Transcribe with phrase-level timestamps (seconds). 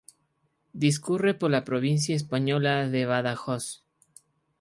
[0.73, 3.83] Discurre por la provincia española de Badajoz.